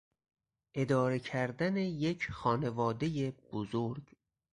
اداره 0.73 1.19
کردن 1.19 1.77
یک 1.77 2.29
خانوادهی 2.31 3.31
بزرگ 3.31 4.15